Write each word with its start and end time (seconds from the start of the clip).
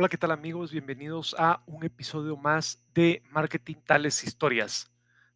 Hola, 0.00 0.08
¿qué 0.08 0.16
tal 0.16 0.30
amigos? 0.30 0.70
Bienvenidos 0.70 1.34
a 1.40 1.60
un 1.66 1.82
episodio 1.82 2.36
más 2.36 2.80
de 2.94 3.20
Marketing 3.32 3.74
Tales 3.84 4.22
Historias. 4.22 4.88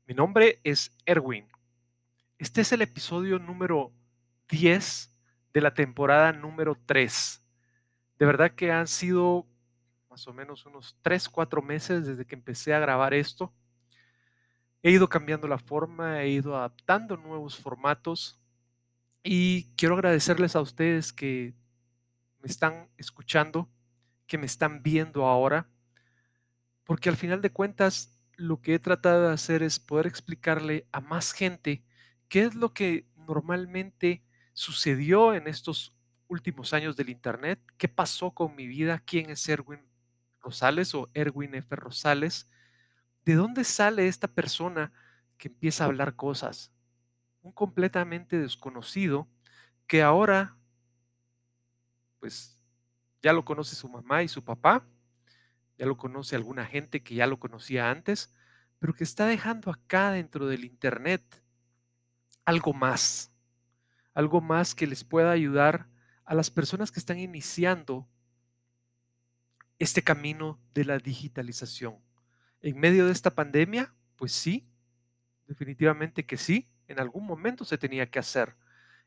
Mi 0.06 0.14
nombre 0.14 0.60
es 0.62 0.96
Erwin. 1.04 1.48
Este 2.38 2.60
es 2.60 2.70
el 2.70 2.80
episodio 2.82 3.40
número 3.40 3.92
10 4.50 5.12
de 5.52 5.60
la 5.60 5.74
temporada 5.74 6.32
número 6.32 6.78
3. 6.86 7.42
De 8.20 8.24
verdad 8.24 8.52
que 8.52 8.70
han 8.70 8.86
sido 8.86 9.48
más 10.08 10.28
o 10.28 10.32
menos 10.32 10.64
unos 10.64 10.96
3, 11.02 11.28
4 11.28 11.60
meses 11.60 12.06
desde 12.06 12.24
que 12.24 12.36
empecé 12.36 12.72
a 12.72 12.78
grabar 12.78 13.14
esto. 13.14 13.52
He 14.80 14.92
ido 14.92 15.08
cambiando 15.08 15.48
la 15.48 15.58
forma, 15.58 16.22
he 16.22 16.28
ido 16.28 16.56
adaptando 16.56 17.16
nuevos 17.16 17.58
formatos 17.58 18.40
y 19.24 19.74
quiero 19.74 19.96
agradecerles 19.96 20.54
a 20.54 20.60
ustedes 20.60 21.12
que 21.12 21.52
me 22.38 22.46
están 22.46 22.88
escuchando 22.96 23.68
que 24.32 24.38
me 24.38 24.46
están 24.46 24.82
viendo 24.82 25.26
ahora, 25.26 25.68
porque 26.84 27.10
al 27.10 27.18
final 27.18 27.42
de 27.42 27.52
cuentas 27.52 28.18
lo 28.36 28.62
que 28.62 28.72
he 28.72 28.78
tratado 28.78 29.28
de 29.28 29.34
hacer 29.34 29.62
es 29.62 29.78
poder 29.78 30.06
explicarle 30.06 30.86
a 30.90 31.02
más 31.02 31.32
gente 31.32 31.84
qué 32.30 32.44
es 32.44 32.54
lo 32.54 32.72
que 32.72 33.06
normalmente 33.14 34.24
sucedió 34.54 35.34
en 35.34 35.48
estos 35.48 35.94
últimos 36.28 36.72
años 36.72 36.96
del 36.96 37.10
Internet, 37.10 37.60
qué 37.76 37.88
pasó 37.88 38.30
con 38.30 38.56
mi 38.56 38.66
vida, 38.66 39.02
quién 39.04 39.28
es 39.28 39.46
Erwin 39.50 39.82
Rosales 40.40 40.94
o 40.94 41.10
Erwin 41.12 41.54
F. 41.56 41.76
Rosales, 41.76 42.48
de 43.26 43.34
dónde 43.34 43.64
sale 43.64 44.08
esta 44.08 44.28
persona 44.28 44.94
que 45.36 45.48
empieza 45.48 45.84
a 45.84 45.88
hablar 45.88 46.16
cosas, 46.16 46.72
un 47.42 47.52
completamente 47.52 48.38
desconocido 48.38 49.28
que 49.86 50.00
ahora, 50.00 50.56
pues 52.18 52.61
ya 53.22 53.32
lo 53.32 53.44
conoce 53.44 53.76
su 53.76 53.88
mamá 53.88 54.22
y 54.22 54.28
su 54.28 54.42
papá, 54.42 54.84
ya 55.78 55.86
lo 55.86 55.96
conoce 55.96 56.36
alguna 56.36 56.66
gente 56.66 57.02
que 57.02 57.14
ya 57.14 57.26
lo 57.26 57.38
conocía 57.38 57.90
antes, 57.90 58.32
pero 58.78 58.94
que 58.94 59.04
está 59.04 59.26
dejando 59.26 59.70
acá 59.70 60.10
dentro 60.10 60.46
del 60.46 60.64
Internet 60.64 61.42
algo 62.44 62.72
más, 62.72 63.32
algo 64.14 64.40
más 64.40 64.74
que 64.74 64.86
les 64.86 65.04
pueda 65.04 65.30
ayudar 65.30 65.88
a 66.24 66.34
las 66.34 66.50
personas 66.50 66.90
que 66.90 67.00
están 67.00 67.18
iniciando 67.18 68.08
este 69.78 70.02
camino 70.02 70.60
de 70.74 70.84
la 70.84 70.98
digitalización. 70.98 71.98
En 72.60 72.78
medio 72.78 73.06
de 73.06 73.12
esta 73.12 73.34
pandemia, 73.34 73.94
pues 74.16 74.32
sí, 74.32 74.68
definitivamente 75.46 76.24
que 76.24 76.36
sí, 76.36 76.68
en 76.86 77.00
algún 77.00 77.26
momento 77.26 77.64
se 77.64 77.78
tenía 77.78 78.10
que 78.10 78.18
hacer. 78.18 78.56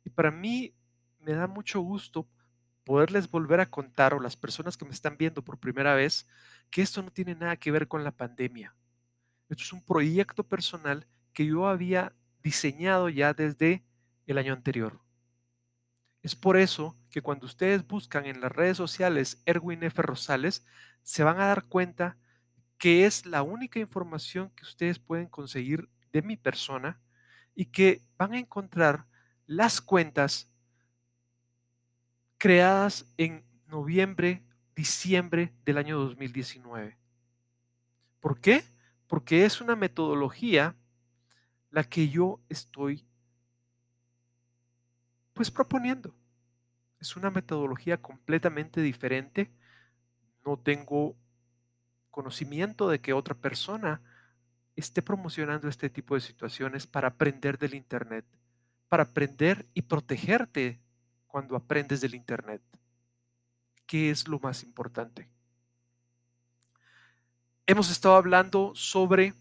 Y 0.03 0.09
para 0.09 0.31
mí 0.31 0.73
me 1.19 1.33
da 1.33 1.47
mucho 1.47 1.81
gusto 1.81 2.27
poderles 2.85 3.29
volver 3.29 3.59
a 3.59 3.69
contar 3.69 4.13
o 4.13 4.19
las 4.19 4.37
personas 4.37 4.77
que 4.77 4.85
me 4.85 4.91
están 4.91 5.17
viendo 5.17 5.43
por 5.43 5.57
primera 5.57 5.93
vez 5.95 6.27
que 6.69 6.81
esto 6.81 7.01
no 7.01 7.11
tiene 7.11 7.35
nada 7.35 7.57
que 7.57 7.71
ver 7.71 7.87
con 7.87 8.03
la 8.03 8.11
pandemia. 8.11 8.73
Esto 9.49 9.63
es 9.63 9.73
un 9.73 9.83
proyecto 9.83 10.43
personal 10.43 11.05
que 11.33 11.45
yo 11.45 11.67
había 11.67 12.13
diseñado 12.41 13.09
ya 13.09 13.33
desde 13.33 13.83
el 14.27 14.37
año 14.37 14.53
anterior. 14.53 15.01
Es 16.21 16.35
por 16.35 16.57
eso 16.57 16.97
que 17.09 17.21
cuando 17.21 17.45
ustedes 17.45 17.85
buscan 17.85 18.25
en 18.25 18.41
las 18.41 18.51
redes 18.51 18.77
sociales 18.77 19.41
Erwin 19.45 19.83
F. 19.83 20.01
Rosales, 20.01 20.65
se 21.03 21.23
van 21.23 21.39
a 21.39 21.47
dar 21.47 21.65
cuenta 21.65 22.17
que 22.77 23.05
es 23.05 23.25
la 23.25 23.43
única 23.43 23.79
información 23.79 24.51
que 24.55 24.63
ustedes 24.63 24.99
pueden 24.99 25.27
conseguir 25.27 25.89
de 26.11 26.21
mi 26.21 26.37
persona 26.37 26.99
y 27.53 27.65
que 27.65 28.03
van 28.17 28.33
a 28.33 28.39
encontrar 28.39 29.05
las 29.45 29.81
cuentas 29.81 30.51
creadas 32.37 33.11
en 33.17 33.43
noviembre, 33.67 34.43
diciembre 34.75 35.53
del 35.65 35.77
año 35.77 35.97
2019. 35.97 36.97
¿Por 38.19 38.39
qué? 38.39 38.63
Porque 39.07 39.45
es 39.45 39.61
una 39.61 39.75
metodología 39.75 40.75
la 41.69 41.83
que 41.83 42.09
yo 42.09 42.39
estoy 42.49 43.05
pues 45.33 45.51
proponiendo. 45.51 46.15
Es 46.99 47.15
una 47.15 47.29
metodología 47.29 48.01
completamente 48.01 48.81
diferente. 48.81 49.51
No 50.45 50.57
tengo 50.57 51.15
conocimiento 52.09 52.89
de 52.89 53.01
que 53.01 53.13
otra 53.13 53.35
persona 53.35 54.01
esté 54.75 55.01
promocionando 55.01 55.67
este 55.67 55.89
tipo 55.89 56.15
de 56.15 56.21
situaciones 56.21 56.87
para 56.87 57.09
aprender 57.09 57.57
del 57.57 57.75
Internet, 57.75 58.25
para 58.87 59.03
aprender 59.03 59.67
y 59.73 59.83
protegerte 59.83 60.79
cuando 61.35 61.57
aprendes 61.57 61.99
del 61.99 62.15
Internet? 62.15 62.61
¿Qué 63.85 64.09
es 64.09 64.25
lo 64.25 64.39
más 64.39 64.63
importante? 64.63 65.27
Hemos 67.67 67.91
estado 67.91 68.15
hablando 68.15 68.73
sobre 68.73 69.33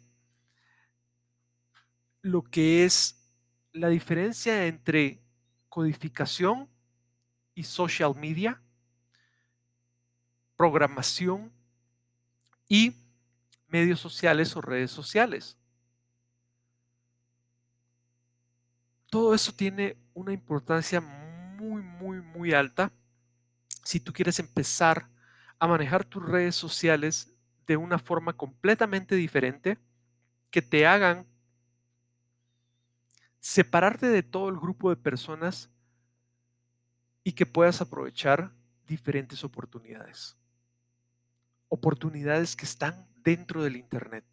lo 2.21 2.43
que 2.43 2.85
es 2.85 3.25
la 3.71 3.91
diferencia 3.91 4.67
entre 4.67 5.23
codificación 5.69 6.69
y 7.55 7.63
social 7.63 8.17
media, 8.17 8.61
programación 10.57 11.53
y 12.69 12.93
medios 13.69 14.01
sociales 14.01 14.57
o 14.57 14.61
redes 14.61 14.91
sociales. 14.91 15.57
Todo 19.09 19.33
eso 19.33 19.53
tiene 19.53 19.97
una 20.13 20.33
importancia 20.33 21.01
muy, 21.01 21.24
muy, 22.25 22.53
alta 22.53 22.93
si 23.85 24.01
tú 24.01 24.13
quieres 24.13 24.39
empezar 24.39 25.09
a 25.59 25.67
manejar 25.67 26.05
tus 26.05 26.25
redes 26.25 26.57
sociales 26.57 27.33
de 27.67 27.77
una 27.77 27.99
forma 27.99 28.33
completamente 28.33 29.15
diferente 29.15 29.79
que 30.51 30.63
te 30.63 30.87
hagan 30.87 31.27
separarte 33.41 34.07
de 34.09 34.23
todo 34.23 34.49
el 34.49 34.57
grupo 34.57 34.91
de 34.91 34.97
personas 34.97 35.71
y 37.23 37.33
que 37.33 37.47
puedas 37.47 37.81
aprovechar 37.81 38.53
diferentes 38.87 39.45
oportunidades. 39.45 40.37
Oportunidades 41.69 42.57
que 42.57 42.65
están 42.65 43.07
dentro 43.17 43.63
del 43.63 43.77
Internet. 43.77 44.25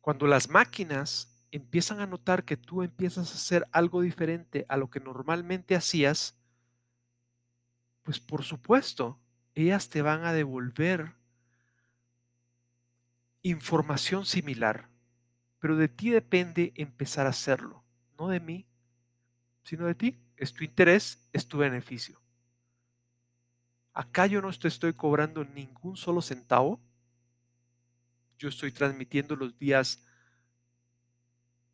Cuando 0.00 0.26
las 0.26 0.48
máquinas 0.48 1.29
empiezan 1.50 2.00
a 2.00 2.06
notar 2.06 2.44
que 2.44 2.56
tú 2.56 2.82
empiezas 2.82 3.30
a 3.30 3.34
hacer 3.34 3.66
algo 3.72 4.02
diferente 4.02 4.66
a 4.68 4.76
lo 4.76 4.90
que 4.90 5.00
normalmente 5.00 5.74
hacías, 5.74 6.36
pues 8.02 8.20
por 8.20 8.42
supuesto, 8.44 9.18
ellas 9.54 9.88
te 9.88 10.02
van 10.02 10.24
a 10.24 10.32
devolver 10.32 11.14
información 13.42 14.26
similar, 14.26 14.88
pero 15.58 15.76
de 15.76 15.88
ti 15.88 16.10
depende 16.10 16.72
empezar 16.76 17.26
a 17.26 17.30
hacerlo, 17.30 17.84
no 18.18 18.28
de 18.28 18.40
mí, 18.40 18.66
sino 19.62 19.86
de 19.86 19.94
ti. 19.94 20.18
Es 20.36 20.52
tu 20.52 20.64
interés, 20.64 21.28
es 21.32 21.46
tu 21.46 21.58
beneficio. 21.58 22.20
Acá 23.92 24.26
yo 24.26 24.40
no 24.40 24.50
te 24.52 24.68
estoy 24.68 24.94
cobrando 24.94 25.44
ningún 25.44 25.96
solo 25.96 26.22
centavo. 26.22 26.80
Yo 28.38 28.48
estoy 28.48 28.72
transmitiendo 28.72 29.36
los 29.36 29.58
días 29.58 30.06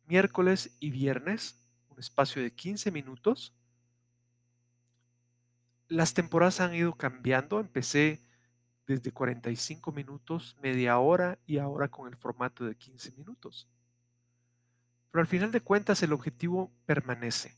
miércoles 0.07 0.75
y 0.79 0.89
viernes, 0.89 1.61
un 1.89 1.99
espacio 1.99 2.41
de 2.41 2.51
15 2.51 2.91
minutos. 2.91 3.53
Las 5.89 6.13
temporadas 6.13 6.59
han 6.61 6.73
ido 6.73 6.93
cambiando, 6.93 7.59
empecé 7.59 8.21
desde 8.87 9.11
45 9.11 9.91
minutos, 9.91 10.55
media 10.61 10.97
hora 10.97 11.37
y 11.45 11.57
ahora 11.57 11.89
con 11.89 12.07
el 12.07 12.15
formato 12.15 12.65
de 12.65 12.75
15 12.75 13.11
minutos. 13.11 13.67
Pero 15.11 15.21
al 15.21 15.27
final 15.27 15.51
de 15.51 15.61
cuentas 15.61 16.01
el 16.03 16.13
objetivo 16.13 16.71
permanece. 16.85 17.57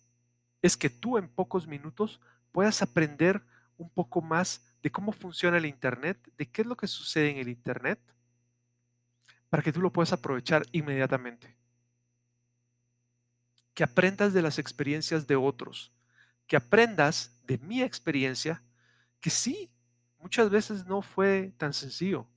Es 0.62 0.76
que 0.76 0.90
tú 0.90 1.18
en 1.18 1.30
pocos 1.30 1.68
minutos 1.68 2.20
puedas 2.52 2.82
aprender 2.82 3.44
un 3.78 3.90
poco 3.90 4.22
más 4.22 4.66
de 4.82 4.92
cómo 4.92 5.12
funciona 5.12 5.58
el 5.58 5.66
Internet, 5.66 6.18
de 6.38 6.50
qué 6.50 6.64
es 6.64 6.68
lo 6.68 6.76
que 6.76 6.88
sucede 6.88 7.30
en 7.30 7.38
el 7.38 7.48
Internet, 7.48 8.00
para 9.50 9.64
que 9.64 9.72
tú 9.72 9.82
lo 9.82 9.92
puedas 9.92 10.14
aprovechar 10.14 10.64
inmediatamente 10.72 11.59
que 13.80 13.86
aprendas 13.86 14.34
de 14.34 14.42
las 14.42 14.60
experiencias 14.60 15.26
de 15.26 15.38
otros, 15.38 15.94
que 16.48 16.58
aprendas 16.58 17.40
de 17.46 17.58
mi 17.60 17.82
experiencia, 17.82 18.62
que 19.22 19.30
sí, 19.30 19.72
muchas 20.18 20.50
veces 20.50 20.86
no 20.86 21.02
fue 21.02 21.54
tan 21.58 21.72
sencillo, 21.72 22.28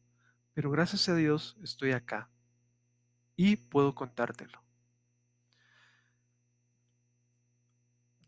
pero 0.54 0.70
gracias 0.70 1.08
a 1.08 1.16
Dios 1.16 1.56
estoy 1.60 1.90
acá 1.90 2.30
y 3.34 3.56
puedo 3.56 3.92
contártelo. 3.92 4.62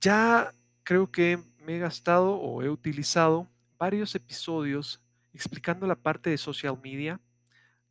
Ya 0.00 0.52
creo 0.82 1.08
que 1.08 1.38
me 1.60 1.76
he 1.76 1.78
gastado 1.78 2.34
o 2.34 2.64
he 2.64 2.68
utilizado 2.68 3.48
varios 3.78 4.12
episodios 4.16 5.00
explicando 5.32 5.86
la 5.86 5.94
parte 5.94 6.30
de 6.30 6.36
social 6.36 6.76
media, 6.82 7.20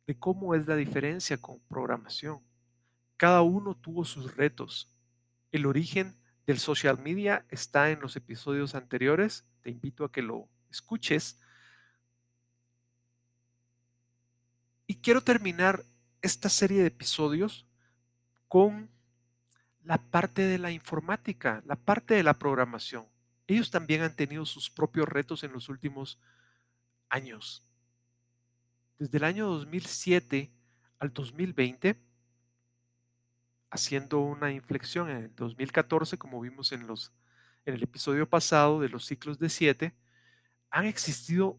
de 0.06 0.18
cómo 0.18 0.54
es 0.54 0.66
la 0.66 0.76
diferencia 0.76 1.38
con 1.38 1.60
programación. 1.60 2.42
Cada 3.16 3.40
uno 3.40 3.74
tuvo 3.74 4.04
sus 4.04 4.36
retos, 4.36 4.93
el 5.54 5.66
origen 5.66 6.16
del 6.48 6.58
social 6.58 6.98
media 6.98 7.46
está 7.48 7.92
en 7.92 8.00
los 8.00 8.16
episodios 8.16 8.74
anteriores. 8.74 9.44
Te 9.62 9.70
invito 9.70 10.04
a 10.04 10.10
que 10.10 10.20
lo 10.20 10.48
escuches. 10.68 11.38
Y 14.88 14.96
quiero 14.96 15.22
terminar 15.22 15.84
esta 16.22 16.48
serie 16.48 16.80
de 16.80 16.88
episodios 16.88 17.66
con 18.48 18.90
la 19.84 19.98
parte 19.98 20.42
de 20.42 20.58
la 20.58 20.72
informática, 20.72 21.62
la 21.66 21.76
parte 21.76 22.14
de 22.14 22.24
la 22.24 22.34
programación. 22.34 23.06
Ellos 23.46 23.70
también 23.70 24.02
han 24.02 24.16
tenido 24.16 24.44
sus 24.46 24.70
propios 24.70 25.08
retos 25.08 25.44
en 25.44 25.52
los 25.52 25.68
últimos 25.68 26.18
años. 27.08 27.62
Desde 28.98 29.18
el 29.18 29.24
año 29.24 29.46
2007 29.46 30.50
al 30.98 31.12
2020, 31.12 31.96
haciendo 33.74 34.20
una 34.20 34.52
inflexión 34.52 35.10
en 35.10 35.16
el 35.16 35.34
2014, 35.34 36.16
como 36.16 36.40
vimos 36.40 36.70
en, 36.70 36.86
los, 36.86 37.12
en 37.64 37.74
el 37.74 37.82
episodio 37.82 38.28
pasado 38.28 38.80
de 38.80 38.88
los 38.88 39.04
ciclos 39.04 39.40
de 39.40 39.48
siete, 39.48 39.94
han 40.70 40.86
existido 40.86 41.58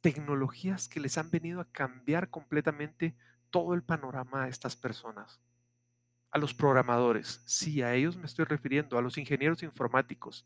tecnologías 0.00 0.88
que 0.88 0.98
les 0.98 1.16
han 1.18 1.30
venido 1.30 1.60
a 1.60 1.70
cambiar 1.70 2.30
completamente 2.30 3.14
todo 3.50 3.74
el 3.74 3.82
panorama 3.82 4.44
a 4.44 4.48
estas 4.48 4.74
personas. 4.74 5.40
A 6.32 6.38
los 6.38 6.52
programadores, 6.52 7.42
sí, 7.46 7.80
a 7.80 7.94
ellos 7.94 8.16
me 8.16 8.26
estoy 8.26 8.44
refiriendo, 8.44 8.98
a 8.98 9.02
los 9.02 9.16
ingenieros 9.16 9.62
informáticos. 9.62 10.44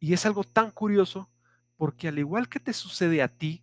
Y 0.00 0.14
es 0.14 0.26
algo 0.26 0.42
tan 0.42 0.72
curioso 0.72 1.30
porque 1.76 2.08
al 2.08 2.18
igual 2.18 2.48
que 2.48 2.58
te 2.58 2.72
sucede 2.72 3.22
a 3.22 3.28
ti, 3.28 3.62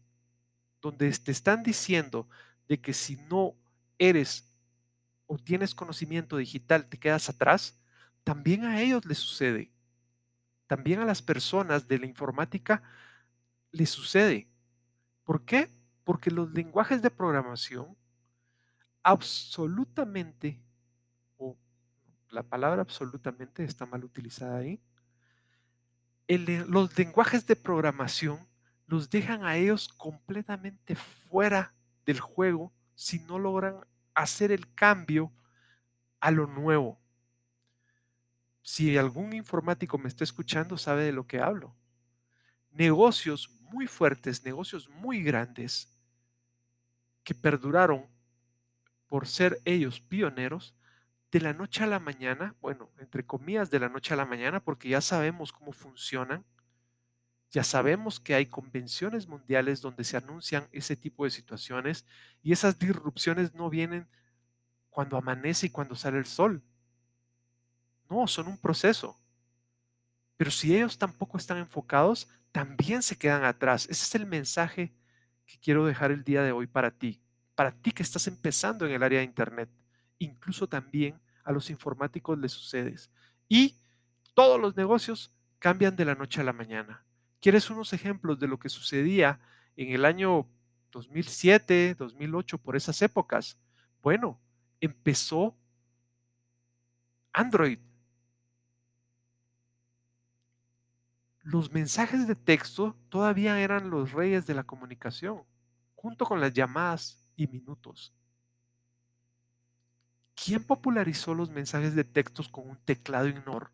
donde 0.81 1.11
te 1.11 1.31
están 1.31 1.63
diciendo 1.63 2.29
de 2.69 2.79
que 2.79 2.93
si 2.93 3.17
no 3.29 3.55
eres 3.97 4.52
o 5.33 5.37
tienes 5.39 5.73
conocimiento 5.73 6.37
digital 6.37 6.85
te 6.85 6.99
quedas 6.99 7.27
atrás, 7.27 7.75
también 8.23 8.65
a 8.65 8.79
ellos 8.79 9.03
les 9.03 9.17
sucede. 9.17 9.71
También 10.67 10.99
a 10.99 11.05
las 11.05 11.23
personas 11.23 11.87
de 11.87 11.97
la 11.97 12.05
informática 12.05 12.83
les 13.71 13.89
sucede. 13.89 14.47
¿Por 15.23 15.43
qué? 15.43 15.71
Porque 16.03 16.29
los 16.29 16.51
lenguajes 16.53 17.01
de 17.01 17.09
programación 17.09 17.97
absolutamente, 19.01 20.61
o 21.37 21.57
la 22.29 22.43
palabra 22.43 22.83
absolutamente 22.83 23.63
está 23.63 23.87
mal 23.87 24.03
utilizada 24.03 24.57
ahí, 24.57 24.79
los 26.27 26.95
lenguajes 26.95 27.47
de 27.47 27.55
programación 27.55 28.37
los 28.85 29.09
dejan 29.09 29.45
a 29.45 29.57
ellos 29.57 29.87
completamente 29.87 30.95
fuera 30.95 31.73
del 32.05 32.19
juego 32.19 32.71
si 32.93 33.17
no 33.21 33.39
logran 33.39 33.83
hacer 34.13 34.51
el 34.51 34.73
cambio 34.73 35.31
a 36.19 36.31
lo 36.31 36.47
nuevo. 36.47 36.99
Si 38.61 38.97
algún 38.97 39.33
informático 39.33 39.97
me 39.97 40.07
está 40.07 40.23
escuchando, 40.23 40.77
sabe 40.77 41.03
de 41.03 41.11
lo 41.11 41.27
que 41.27 41.39
hablo. 41.39 41.75
Negocios 42.71 43.49
muy 43.59 43.87
fuertes, 43.87 44.43
negocios 44.45 44.89
muy 44.89 45.21
grandes, 45.21 45.93
que 47.23 47.33
perduraron 47.33 48.07
por 49.07 49.27
ser 49.27 49.59
ellos 49.65 49.99
pioneros, 49.99 50.75
de 51.31 51.39
la 51.39 51.53
noche 51.53 51.83
a 51.83 51.87
la 51.87 51.99
mañana, 51.99 52.55
bueno, 52.61 52.91
entre 52.99 53.25
comillas, 53.25 53.71
de 53.71 53.79
la 53.79 53.89
noche 53.89 54.13
a 54.13 54.17
la 54.17 54.25
mañana, 54.25 54.63
porque 54.63 54.89
ya 54.89 55.01
sabemos 55.01 55.51
cómo 55.51 55.71
funcionan, 55.71 56.45
ya 57.53 57.63
sabemos 57.63 58.19
que 58.19 58.33
hay 58.33 58.47
convenciones 58.47 59.27
mundiales 59.27 59.79
donde 59.79 60.03
se 60.03 60.17
anuncian 60.17 60.67
ese 60.71 60.95
tipo 60.95 61.23
de 61.23 61.29
situaciones 61.29 62.03
y 62.41 62.51
esas 62.51 62.79
disrupciones 62.79 63.53
no 63.53 63.69
vienen 63.69 64.09
cuando 64.89 65.17
amanece 65.17 65.67
y 65.67 65.69
cuando 65.69 65.93
sale 65.93 66.17
el 66.17 66.25
sol. 66.25 66.63
No, 68.09 68.25
son 68.25 68.47
un 68.47 68.57
proceso. 68.57 69.19
Pero 70.35 70.49
si 70.49 70.75
ellos 70.75 70.97
tampoco 70.97 71.37
están 71.37 71.59
enfocados, 71.59 72.27
también 72.51 73.03
se 73.03 73.19
quedan 73.19 73.43
atrás. 73.43 73.83
Ese 73.83 74.03
es 74.03 74.15
el 74.15 74.25
mensaje 74.25 74.91
que 75.45 75.59
quiero 75.59 75.85
dejar 75.85 76.09
el 76.09 76.23
día 76.23 76.41
de 76.41 76.51
hoy 76.51 76.65
para 76.65 76.89
ti, 76.89 77.21
para 77.53 77.71
ti 77.71 77.91
que 77.91 78.01
estás 78.01 78.25
empezando 78.25 78.87
en 78.87 78.93
el 78.93 79.03
área 79.03 79.19
de 79.19 79.25
Internet. 79.25 79.69
Incluso 80.17 80.67
también 80.67 81.21
a 81.43 81.51
los 81.51 81.69
informáticos 81.69 82.35
les 82.39 82.51
sucede. 82.51 82.95
Y 83.47 83.77
todos 84.33 84.59
los 84.59 84.75
negocios 84.75 85.31
cambian 85.59 85.95
de 85.95 86.05
la 86.05 86.15
noche 86.15 86.41
a 86.41 86.43
la 86.43 86.53
mañana. 86.53 87.05
¿Quieres 87.43 87.69
unos 87.69 87.91
ejemplos 87.91 88.39
de 88.39 88.47
lo 88.47 88.57
que 88.57 88.69
sucedía 88.69 89.37
en 89.75 89.89
el 89.89 90.05
año 90.05 90.47
2007, 90.93 91.93
2008, 91.95 92.57
por 92.57 92.77
esas 92.77 93.01
épocas? 93.01 93.57
Bueno, 94.01 94.39
empezó 94.79 95.53
Android. 97.33 97.79
Los 101.41 101.69
mensajes 101.69 102.29
de 102.29 102.35
texto 102.37 102.95
todavía 103.09 103.59
eran 103.59 103.89
los 103.89 104.13
reyes 104.13 104.47
de 104.47 104.53
la 104.53 104.63
comunicación, 104.63 105.43
junto 105.95 106.25
con 106.25 106.39
las 106.39 106.53
llamadas 106.53 107.25
y 107.35 107.47
minutos. 107.47 108.13
¿Quién 110.33 110.63
popularizó 110.63 111.35
los 111.35 111.49
mensajes 111.49 111.93
de 111.93 112.05
textos 112.05 112.47
con 112.47 112.69
un 112.69 112.77
teclado 112.77 113.27
ignor? 113.27 113.69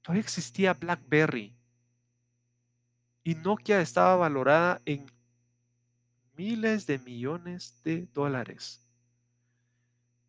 Todavía 0.00 0.22
existía 0.22 0.72
BlackBerry, 0.72 1.57
y 3.28 3.34
Nokia 3.34 3.82
estaba 3.82 4.16
valorada 4.16 4.80
en 4.86 5.04
miles 6.34 6.86
de 6.86 6.98
millones 6.98 7.78
de 7.84 8.06
dólares. 8.06 8.82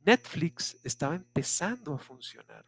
Netflix 0.04 0.78
estaba 0.84 1.16
empezando 1.16 1.94
a 1.94 1.98
funcionar. 1.98 2.66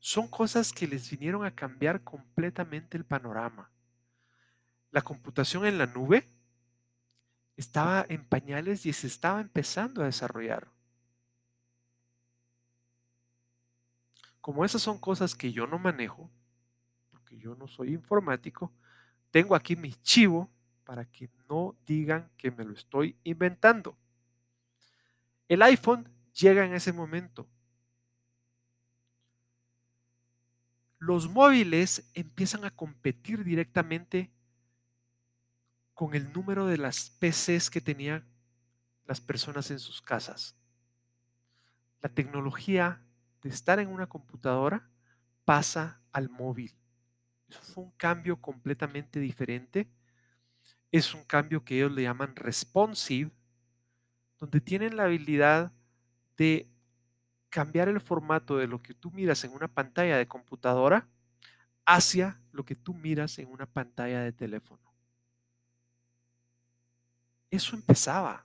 Son 0.00 0.26
cosas 0.26 0.72
que 0.72 0.88
les 0.88 1.08
vinieron 1.08 1.44
a 1.44 1.54
cambiar 1.54 2.02
completamente 2.02 2.96
el 2.96 3.04
panorama. 3.04 3.70
La 4.90 5.02
computación 5.02 5.66
en 5.66 5.78
la 5.78 5.86
nube 5.86 6.28
estaba 7.56 8.04
en 8.08 8.24
pañales 8.24 8.86
y 8.86 8.92
se 8.92 9.06
estaba 9.06 9.40
empezando 9.40 10.02
a 10.02 10.06
desarrollar. 10.06 10.66
Como 14.40 14.64
esas 14.64 14.82
son 14.82 14.98
cosas 14.98 15.36
que 15.36 15.52
yo 15.52 15.68
no 15.68 15.78
manejo, 15.78 16.28
que 17.26 17.36
yo 17.36 17.54
no 17.54 17.68
soy 17.68 17.92
informático, 17.92 18.72
tengo 19.30 19.54
aquí 19.54 19.76
mi 19.76 19.92
chivo 19.92 20.48
para 20.84 21.04
que 21.04 21.28
no 21.48 21.76
digan 21.84 22.30
que 22.38 22.50
me 22.50 22.64
lo 22.64 22.72
estoy 22.72 23.16
inventando. 23.24 23.98
El 25.48 25.62
iPhone 25.62 26.08
llega 26.32 26.64
en 26.64 26.74
ese 26.74 26.92
momento. 26.92 27.46
Los 30.98 31.28
móviles 31.28 32.10
empiezan 32.14 32.64
a 32.64 32.70
competir 32.70 33.44
directamente 33.44 34.30
con 35.94 36.14
el 36.14 36.32
número 36.32 36.66
de 36.66 36.78
las 36.78 37.10
PCs 37.10 37.70
que 37.70 37.80
tenían 37.80 38.24
las 39.06 39.20
personas 39.20 39.70
en 39.70 39.78
sus 39.78 40.02
casas. 40.02 40.54
La 42.00 42.08
tecnología 42.08 43.02
de 43.42 43.48
estar 43.48 43.78
en 43.78 43.88
una 43.88 44.06
computadora 44.06 44.88
pasa 45.44 46.00
al 46.12 46.28
móvil. 46.28 46.74
Eso 47.48 47.60
fue 47.62 47.84
un 47.84 47.90
cambio 47.92 48.40
completamente 48.40 49.20
diferente. 49.20 49.88
Es 50.90 51.14
un 51.14 51.24
cambio 51.24 51.64
que 51.64 51.76
ellos 51.76 51.92
le 51.92 52.02
llaman 52.02 52.34
responsive, 52.34 53.30
donde 54.38 54.60
tienen 54.60 54.96
la 54.96 55.04
habilidad 55.04 55.72
de 56.36 56.68
cambiar 57.48 57.88
el 57.88 58.00
formato 58.00 58.56
de 58.56 58.66
lo 58.66 58.82
que 58.82 58.94
tú 58.94 59.10
miras 59.10 59.44
en 59.44 59.52
una 59.52 59.68
pantalla 59.68 60.18
de 60.18 60.28
computadora 60.28 61.08
hacia 61.84 62.40
lo 62.52 62.64
que 62.64 62.74
tú 62.74 62.94
miras 62.94 63.38
en 63.38 63.50
una 63.50 63.66
pantalla 63.66 64.20
de 64.20 64.32
teléfono. 64.32 64.82
Eso 67.50 67.76
empezaba. 67.76 68.44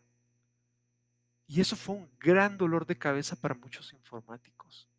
Y 1.47 1.59
eso 1.59 1.75
fue 1.75 1.95
un 1.95 2.09
gran 2.19 2.57
dolor 2.57 2.85
de 2.85 2.97
cabeza 2.97 3.35
para 3.35 3.55
muchos 3.55 3.91
informáticos 3.93 4.90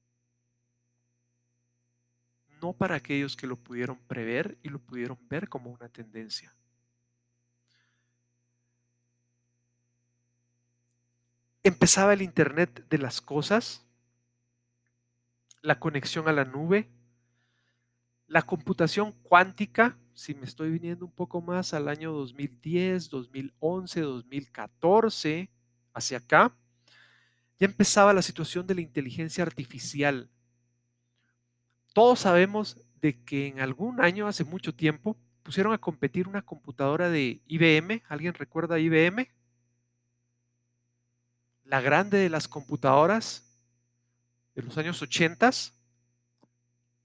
no 2.63 2.73
para 2.73 2.95
aquellos 2.95 3.37
que 3.37 3.47
lo 3.47 3.57
pudieron 3.57 3.99
prever 4.07 4.57
y 4.63 4.69
lo 4.69 4.79
pudieron 4.79 5.19
ver 5.29 5.49
como 5.49 5.71
una 5.71 5.89
tendencia. 5.89 6.55
Empezaba 11.65 12.13
el 12.13 12.23
Internet 12.23 12.87
de 12.89 12.99
las 12.99 13.21
cosas, 13.21 13.85
la 15.61 15.79
conexión 15.79 16.29
a 16.29 16.33
la 16.33 16.45
nube, 16.45 16.89
la 18.27 18.43
computación 18.43 19.13
cuántica, 19.23 19.99
si 20.15 20.35
me 20.35 20.45
estoy 20.45 20.71
viniendo 20.71 21.05
un 21.05 21.13
poco 21.13 21.41
más 21.41 21.75
al 21.75 21.89
año 21.89 22.13
2010, 22.13 23.11
2011, 23.11 24.01
2014, 24.01 25.51
hacia 25.95 26.19
acá, 26.19 26.57
ya 27.59 27.67
empezaba 27.67 28.13
la 28.13 28.23
situación 28.23 28.67
de 28.67 28.75
la 28.75 28.81
inteligencia 28.81 29.45
artificial, 29.45 30.32
todos 31.93 32.21
sabemos 32.21 32.79
de 33.01 33.23
que 33.25 33.49
en 33.49 33.61
algún 33.61 34.01
año, 34.01 34.27
hace 34.27 34.45
mucho 34.45 34.75
tiempo, 34.75 35.17
pusieron 35.43 35.73
a 35.73 35.79
competir 35.79 36.29
una 36.29 36.43
computadora 36.43 37.09
de 37.09 37.41
IBM. 37.47 38.03
¿Alguien 38.09 38.35
recuerda 38.35 38.79
IBM? 38.79 39.29
La 41.65 41.81
grande 41.81 42.19
de 42.19 42.31
las 42.31 42.49
computadoras 42.49 43.59
de 44.55 44.63
los 44.63 44.77
años 44.79 45.01
80, 45.01 45.51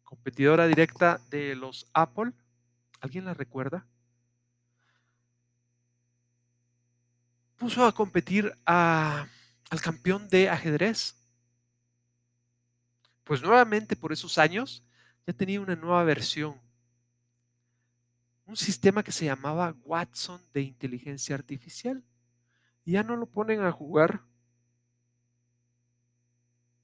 competidora 0.04 0.68
directa 0.68 1.20
de 1.30 1.56
los 1.56 1.90
Apple. 1.94 2.34
¿Alguien 3.00 3.26
la 3.26 3.34
recuerda? 3.34 3.86
puso 7.58 7.86
a 7.86 7.92
competir 7.92 8.56
al 8.66 9.28
campeón 9.82 10.30
de 10.30 10.50
ajedrez. 10.50 11.16
Pues 13.28 13.42
nuevamente 13.42 13.98
por 13.98 14.14
esos 14.14 14.38
años 14.38 14.82
ya 15.26 15.34
tenía 15.34 15.60
una 15.60 15.76
nueva 15.76 16.02
versión. 16.06 16.56
Un 18.46 18.56
sistema 18.56 19.04
que 19.04 19.12
se 19.12 19.26
llamaba 19.26 19.76
Watson 19.84 20.42
de 20.54 20.62
inteligencia 20.62 21.36
artificial. 21.36 22.02
Y 22.86 22.94
ya 22.94 23.04
no 23.04 23.18
lo 23.18 23.26
ponen 23.26 23.62
a 23.62 23.72
jugar 23.74 24.22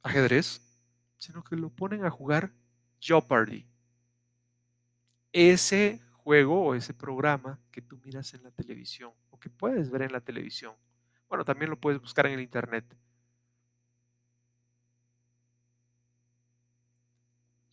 ajedrez, 0.01 0.61
sino 1.17 1.45
que 1.45 1.55
lo 1.55 1.69
ponen 1.69 2.03
a 2.03 2.09
jugar 2.09 2.51
Jeopardy. 2.99 3.65
Ese 5.31 6.01
juego 6.11 6.61
o 6.61 6.75
ese 6.75 6.93
programa 6.93 7.57
que 7.71 7.81
tú 7.81 7.97
miras 8.03 8.33
en 8.33 8.43
la 8.43 8.51
televisión 8.51 9.13
o 9.29 9.39
que 9.39 9.49
puedes 9.49 9.89
ver 9.89 10.01
en 10.01 10.11
la 10.11 10.19
televisión. 10.19 10.73
Bueno, 11.29 11.45
también 11.45 11.69
lo 11.69 11.79
puedes 11.79 12.01
buscar 12.01 12.25
en 12.25 12.33
el 12.33 12.41
internet. 12.41 12.83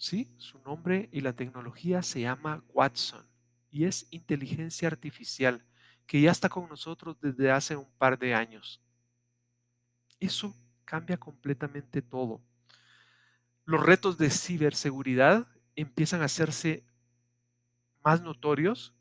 Sí, 0.00 0.33
su 0.38 0.59
nombre 0.61 1.11
y 1.12 1.21
la 1.21 1.35
tecnología 1.35 2.02
se 2.02 2.23
llama 2.23 2.64
Watson 2.73 3.26
y 3.71 3.85
es 3.85 4.07
inteligencia 4.11 4.88
artificial 4.88 5.62
que 6.07 6.23
ya 6.23 6.30
está 6.30 6.49
con 6.49 6.71
nosotros 6.71 7.21
desde 7.21 7.50
hace 7.50 7.76
un 7.76 7.85
par 7.99 8.19
de 8.19 8.33
años. 8.35 8.80
Eso 10.19 10.57
cambia 10.87 11.19
completamente 11.19 12.00
todo. 12.00 12.40
Los 13.66 13.85
retos 13.85 14.16
de 14.16 14.30
ciberseguridad 14.30 15.47
empiezan 15.76 16.23
a 16.23 16.25
hacerse 16.25 16.87
más 18.02 18.23
notorios. 18.23 18.95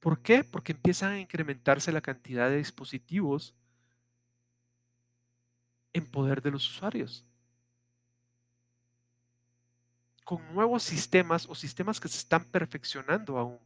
¿Por 0.00 0.22
qué? 0.22 0.44
Porque 0.44 0.72
empiezan 0.72 1.12
a 1.12 1.20
incrementarse 1.20 1.92
la 1.92 2.00
cantidad 2.00 2.48
de 2.48 2.56
dispositivos 2.56 3.54
en 5.92 6.06
poder 6.06 6.40
de 6.40 6.50
los 6.50 6.66
usuarios. 6.66 7.27
Con 10.28 10.46
nuevos 10.52 10.82
sistemas 10.82 11.46
o 11.48 11.54
sistemas 11.54 11.98
que 11.98 12.06
se 12.06 12.18
están 12.18 12.44
perfeccionando 12.44 13.38
aún. 13.38 13.58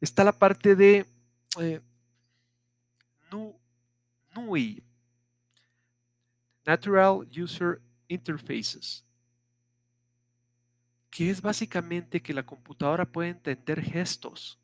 Está 0.00 0.22
la 0.22 0.30
parte 0.30 0.76
de 0.76 1.04
eh, 1.58 1.80
NUI, 4.36 4.84
Natural 6.64 7.28
User 7.36 7.80
Interfaces, 8.06 9.04
que 11.10 11.28
es 11.28 11.42
básicamente 11.42 12.22
que 12.22 12.32
la 12.32 12.46
computadora 12.46 13.04
puede 13.04 13.30
entender 13.30 13.82
gestos, 13.82 14.60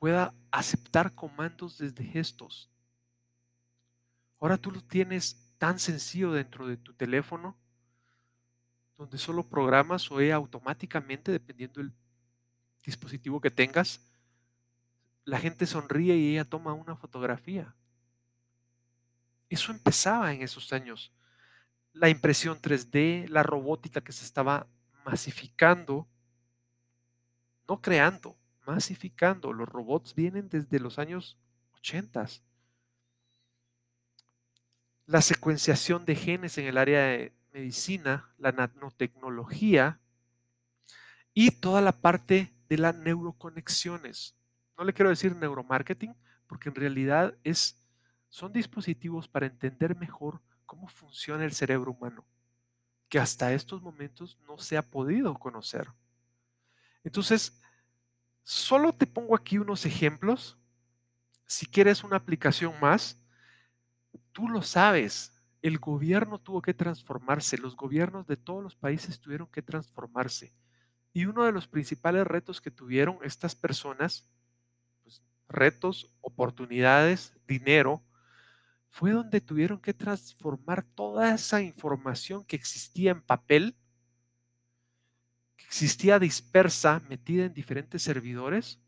pueda 0.00 0.32
aceptar 0.50 1.14
comandos 1.14 1.76
desde 1.76 2.04
gestos. 2.04 2.70
Ahora 4.40 4.56
tú 4.56 4.70
lo 4.70 4.80
tienes 4.80 5.43
tan 5.58 5.78
sencillo 5.78 6.32
dentro 6.32 6.66
de 6.66 6.76
tu 6.76 6.92
teléfono, 6.94 7.56
donde 8.96 9.18
solo 9.18 9.42
programas 9.42 10.10
o 10.10 10.18
automáticamente, 10.32 11.32
dependiendo 11.32 11.80
del 11.80 11.92
dispositivo 12.84 13.40
que 13.40 13.50
tengas, 13.50 14.00
la 15.24 15.38
gente 15.38 15.66
sonríe 15.66 16.16
y 16.16 16.32
ella 16.32 16.44
toma 16.44 16.72
una 16.74 16.96
fotografía. 16.96 17.74
Eso 19.48 19.72
empezaba 19.72 20.32
en 20.32 20.42
esos 20.42 20.72
años. 20.72 21.12
La 21.92 22.08
impresión 22.08 22.60
3D, 22.60 23.28
la 23.28 23.42
robótica 23.42 24.00
que 24.00 24.12
se 24.12 24.24
estaba 24.24 24.66
masificando, 25.04 26.08
no 27.68 27.80
creando, 27.80 28.36
masificando. 28.66 29.52
Los 29.52 29.68
robots 29.68 30.14
vienen 30.14 30.48
desde 30.48 30.80
los 30.80 30.98
años 30.98 31.38
80. 31.74 32.26
La 35.06 35.20
secuenciación 35.20 36.04
de 36.04 36.16
genes 36.16 36.56
en 36.58 36.66
el 36.66 36.78
área 36.78 37.04
de 37.04 37.32
medicina, 37.52 38.32
la 38.38 38.52
nanotecnología 38.52 40.00
y 41.34 41.50
toda 41.50 41.80
la 41.80 41.92
parte 41.92 42.54
de 42.68 42.78
las 42.78 42.94
neuroconexiones. 42.96 44.34
No 44.76 44.84
le 44.84 44.92
quiero 44.92 45.10
decir 45.10 45.36
neuromarketing 45.36 46.16
porque 46.46 46.68
en 46.68 46.74
realidad 46.74 47.36
es 47.44 47.80
son 48.34 48.52
dispositivos 48.52 49.28
para 49.28 49.46
entender 49.46 49.96
mejor 49.96 50.40
cómo 50.66 50.88
funciona 50.88 51.44
el 51.44 51.52
cerebro 51.52 51.92
humano, 51.92 52.26
que 53.08 53.20
hasta 53.20 53.52
estos 53.52 53.80
momentos 53.80 54.36
no 54.48 54.58
se 54.58 54.76
ha 54.76 54.82
podido 54.82 55.38
conocer. 55.38 55.86
Entonces, 57.04 57.62
solo 58.42 58.92
te 58.92 59.06
pongo 59.06 59.36
aquí 59.36 59.58
unos 59.58 59.86
ejemplos. 59.86 60.58
Si 61.46 61.64
quieres 61.64 62.02
una 62.02 62.16
aplicación 62.16 62.74
más, 62.80 63.20
tú 64.34 64.48
lo 64.48 64.60
sabes, 64.60 65.32
el 65.62 65.78
gobierno 65.78 66.38
tuvo 66.38 66.60
que 66.60 66.74
transformarse, 66.74 67.56
los 67.56 67.74
gobiernos 67.74 68.26
de 68.26 68.36
todos 68.36 68.62
los 68.62 68.76
países 68.76 69.18
tuvieron 69.18 69.46
que 69.46 69.62
transformarse. 69.62 70.52
Y 71.14 71.24
uno 71.24 71.44
de 71.44 71.52
los 71.52 71.68
principales 71.68 72.26
retos 72.26 72.60
que 72.60 72.70
tuvieron 72.70 73.18
estas 73.22 73.54
personas, 73.54 74.28
pues, 75.02 75.22
retos, 75.48 76.12
oportunidades, 76.20 77.32
dinero, 77.46 78.02
fue 78.90 79.12
donde 79.12 79.40
tuvieron 79.40 79.80
que 79.80 79.94
transformar 79.94 80.82
toda 80.82 81.32
esa 81.32 81.62
información 81.62 82.44
que 82.44 82.56
existía 82.56 83.12
en 83.12 83.22
papel, 83.22 83.76
que 85.56 85.64
existía 85.64 86.18
dispersa, 86.18 87.00
metida 87.08 87.44
en 87.44 87.54
diferentes 87.54 88.02
servidores, 88.02 88.80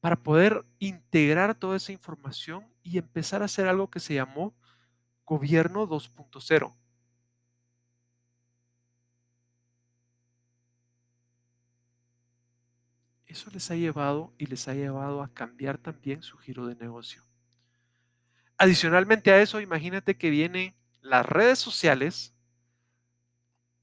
para 0.00 0.22
poder 0.22 0.66
integrar 0.80 1.54
toda 1.54 1.76
esa 1.76 1.92
información 1.92 2.66
y 2.82 2.98
empezar 2.98 3.40
a 3.40 3.46
hacer 3.46 3.68
algo 3.68 3.88
que 3.88 4.00
se 4.00 4.14
llamó 4.14 4.54
gobierno 5.24 5.86
2.0. 5.86 6.74
Eso 13.26 13.50
les 13.50 13.70
ha 13.70 13.74
llevado 13.74 14.32
y 14.38 14.46
les 14.46 14.68
ha 14.68 14.74
llevado 14.74 15.22
a 15.22 15.32
cambiar 15.34 15.78
también 15.78 16.22
su 16.22 16.36
giro 16.38 16.66
de 16.66 16.76
negocio. 16.76 17.24
Adicionalmente 18.56 19.32
a 19.32 19.42
eso, 19.42 19.60
imagínate 19.60 20.16
que 20.16 20.30
vienen 20.30 20.74
las 21.00 21.26
redes 21.26 21.58
sociales, 21.58 22.32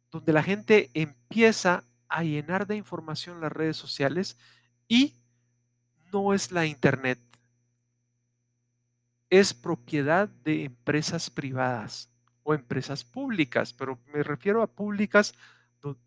donde 0.10 0.32
la 0.32 0.44
gente 0.44 0.90
empieza 0.94 1.84
a 2.08 2.24
llenar 2.24 2.68
de 2.68 2.76
información 2.76 3.42
las 3.42 3.52
redes 3.52 3.78
sociales 3.78 4.38
y 4.88 5.16
no 6.12 6.34
es 6.34 6.52
la 6.52 6.66
Internet, 6.66 7.20
es 9.32 9.54
propiedad 9.54 10.28
de 10.28 10.66
empresas 10.66 11.30
privadas 11.30 12.12
o 12.44 12.54
empresas 12.54 13.06
públicas, 13.06 13.74
pero 13.74 13.98
me 14.14 14.24
refiero 14.24 14.62
a 14.62 14.68
públicas 14.68 15.34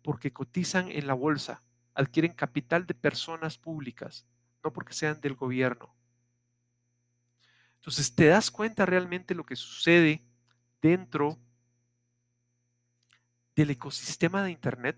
porque 0.03 0.31
cotizan 0.31 0.89
en 0.91 1.07
la 1.07 1.15
bolsa, 1.15 1.63
adquieren 1.95 2.33
capital 2.33 2.85
de 2.85 2.93
personas 2.93 3.57
públicas, 3.57 4.27
no 4.63 4.71
porque 4.71 4.93
sean 4.93 5.19
del 5.19 5.33
gobierno. 5.33 5.93
Entonces, 7.77 8.13
¿te 8.13 8.27
das 8.27 8.51
cuenta 8.51 8.85
realmente 8.85 9.33
lo 9.33 9.43
que 9.43 9.55
sucede 9.55 10.23
dentro 10.79 11.39
del 13.55 13.71
ecosistema 13.71 14.43
de 14.43 14.51
Internet? 14.51 14.97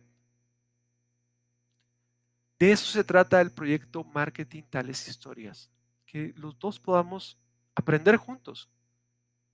De 2.60 2.74
eso 2.74 2.92
se 2.92 3.06
trata 3.06 3.40
el 3.40 3.52
proyecto 3.52 4.04
Marketing 4.04 4.64
Tales 4.64 5.08
Historias, 5.08 5.72
que 6.06 6.34
los 6.36 6.60
dos 6.60 6.78
podamos 6.78 7.38
aprender 7.78 8.18
juntos, 8.18 8.70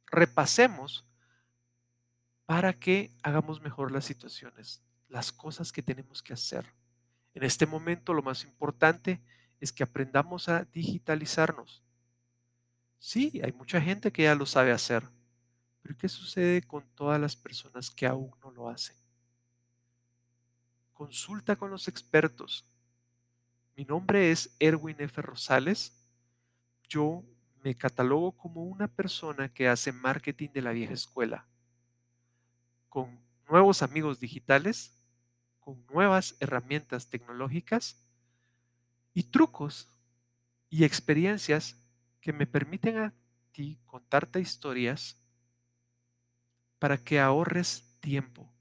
repasemos 0.07 1.05
para 2.45 2.73
que 2.73 3.11
hagamos 3.21 3.61
mejor 3.61 3.91
las 3.91 4.05
situaciones, 4.05 4.81
las 5.07 5.31
cosas 5.31 5.71
que 5.71 5.83
tenemos 5.83 6.21
que 6.21 6.33
hacer. 6.33 6.65
En 7.33 7.43
este 7.43 7.65
momento 7.65 8.13
lo 8.13 8.21
más 8.21 8.43
importante 8.43 9.21
es 9.59 9.71
que 9.71 9.83
aprendamos 9.83 10.49
a 10.49 10.65
digitalizarnos, 10.65 11.83
Sí, 13.05 13.41
hay 13.43 13.51
mucha 13.51 13.81
gente 13.81 14.13
que 14.13 14.23
ya 14.23 14.33
lo 14.33 14.45
sabe 14.45 14.71
hacer, 14.71 15.03
pero 15.81 15.97
¿qué 15.97 16.07
sucede 16.07 16.61
con 16.61 16.85
todas 16.95 17.19
las 17.19 17.35
personas 17.35 17.91
que 17.91 18.07
aún 18.07 18.31
no 18.41 18.49
lo 18.49 18.69
hacen? 18.69 18.95
Consulta 20.93 21.57
con 21.57 21.69
los 21.69 21.89
expertos. 21.89 22.65
Mi 23.75 23.83
nombre 23.83 24.31
es 24.31 24.55
Erwin 24.57 24.95
F. 25.01 25.21
Rosales. 25.21 26.01
Yo 26.87 27.25
me 27.63 27.75
catalogo 27.75 28.33
como 28.33 28.63
una 28.63 28.87
persona 28.87 29.47
que 29.47 29.67
hace 29.67 29.91
marketing 29.91 30.49
de 30.53 30.61
la 30.61 30.71
vieja 30.71 30.93
escuela, 30.93 31.47
con 32.89 33.19
nuevos 33.49 33.81
amigos 33.81 34.19
digitales, 34.19 34.99
con 35.59 35.85
nuevas 35.87 36.35
herramientas 36.39 37.09
tecnológicas 37.09 38.05
y 39.13 39.23
trucos 39.23 39.89
y 40.69 40.83
experiencias 40.83 41.81
que 42.19 42.33
me 42.33 42.45
permiten 42.45 42.97
a 42.97 43.13
ti 43.51 43.79
contarte 43.85 44.41
historias 44.41 45.17
para 46.79 46.97
que 46.97 47.19
ahorres 47.19 47.97
tiempo, 48.01 48.51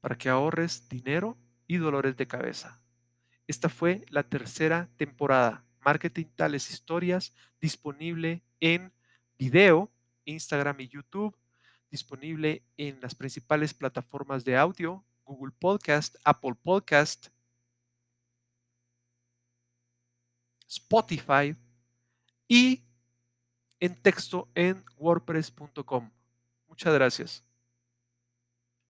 para 0.00 0.18
que 0.18 0.28
ahorres 0.28 0.88
dinero 0.90 1.38
y 1.66 1.78
dolores 1.78 2.16
de 2.16 2.26
cabeza. 2.26 2.82
Esta 3.46 3.68
fue 3.70 4.04
la 4.10 4.24
tercera 4.24 4.90
temporada. 4.96 5.64
Marketing 5.84 6.26
Tales 6.34 6.70
Historias, 6.70 7.34
disponible 7.60 8.42
en 8.60 8.92
video, 9.38 9.90
Instagram 10.24 10.80
y 10.80 10.88
YouTube, 10.88 11.36
disponible 11.90 12.62
en 12.76 13.00
las 13.00 13.14
principales 13.14 13.74
plataformas 13.74 14.44
de 14.44 14.56
audio, 14.56 15.04
Google 15.24 15.52
Podcast, 15.58 16.16
Apple 16.24 16.54
Podcast, 16.62 17.28
Spotify 20.68 21.54
y 22.48 22.82
en 23.80 23.94
texto 24.00 24.48
en 24.54 24.84
wordpress.com. 24.96 26.10
Muchas 26.66 26.94
gracias. 26.94 27.51